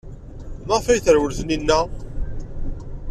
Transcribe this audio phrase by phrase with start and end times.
[0.67, 1.79] Maɣef ay terwel Taninna?